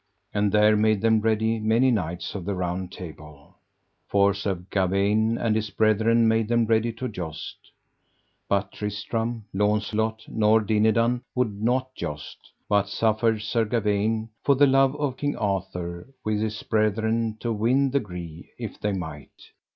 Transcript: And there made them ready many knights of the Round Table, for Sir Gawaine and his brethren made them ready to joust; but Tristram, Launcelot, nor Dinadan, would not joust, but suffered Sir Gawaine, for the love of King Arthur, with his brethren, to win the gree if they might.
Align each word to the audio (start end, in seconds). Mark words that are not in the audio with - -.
And 0.33 0.51
there 0.51 0.75
made 0.75 1.01
them 1.01 1.21
ready 1.21 1.59
many 1.59 1.91
knights 1.91 2.33
of 2.33 2.43
the 2.43 2.55
Round 2.55 2.91
Table, 2.91 3.55
for 4.07 4.33
Sir 4.33 4.55
Gawaine 4.71 5.37
and 5.37 5.55
his 5.55 5.69
brethren 5.69 6.27
made 6.27 6.47
them 6.47 6.65
ready 6.65 6.91
to 6.93 7.07
joust; 7.07 7.69
but 8.49 8.71
Tristram, 8.71 9.45
Launcelot, 9.53 10.23
nor 10.27 10.59
Dinadan, 10.61 11.21
would 11.35 11.61
not 11.61 11.93
joust, 11.93 12.49
but 12.67 12.89
suffered 12.89 13.43
Sir 13.43 13.63
Gawaine, 13.63 14.29
for 14.43 14.55
the 14.55 14.65
love 14.65 14.95
of 14.95 15.17
King 15.17 15.35
Arthur, 15.37 16.07
with 16.25 16.41
his 16.41 16.63
brethren, 16.63 17.37
to 17.39 17.53
win 17.53 17.91
the 17.91 17.99
gree 17.99 18.49
if 18.57 18.79
they 18.79 18.93
might. 18.93 19.51